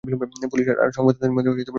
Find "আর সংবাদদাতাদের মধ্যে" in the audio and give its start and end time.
0.75-1.49